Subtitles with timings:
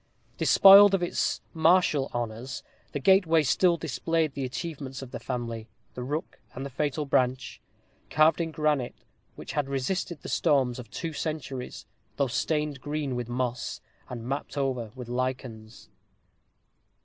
[0.35, 6.01] Despoiled of its martial honors, the gateway still displayed the achievements of the family the
[6.01, 7.61] rook and the fatal branch
[8.09, 8.95] carved in granite,
[9.35, 11.85] which had resisted the storms of two centuries,
[12.15, 13.79] though stained green with moss,
[14.09, 15.87] and mapped over with lichens.